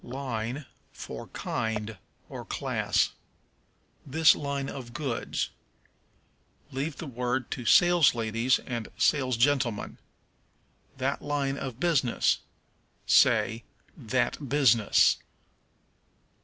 [0.03, 1.95] Line for Kind,
[2.27, 3.11] or Class.
[4.03, 5.51] "This line of goods."
[6.71, 9.99] Leave the word to "salesladies" and "salesgentlemen."
[10.97, 12.39] "That line of business."
[13.05, 13.63] Say,
[13.95, 15.17] that business.